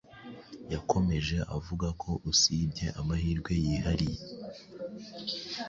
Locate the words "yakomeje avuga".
0.73-1.87